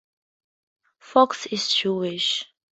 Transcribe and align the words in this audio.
Fox 0.97 1.45
is 1.45 1.71
Jewish. 1.71 2.51